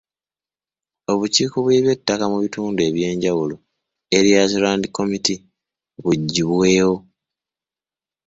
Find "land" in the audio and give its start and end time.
4.63-4.83